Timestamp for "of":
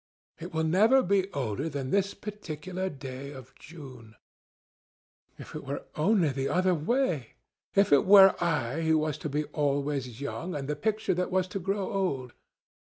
3.31-3.53